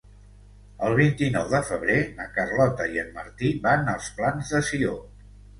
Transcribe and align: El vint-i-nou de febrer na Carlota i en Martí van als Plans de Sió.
El 0.87 0.95
vint-i-nou 0.99 1.51
de 1.51 1.59
febrer 1.67 1.99
na 2.21 2.27
Carlota 2.39 2.89
i 2.97 3.05
en 3.05 3.15
Martí 3.19 3.53
van 3.69 3.95
als 3.95 4.11
Plans 4.19 4.55
de 4.57 4.65
Sió. 4.73 4.99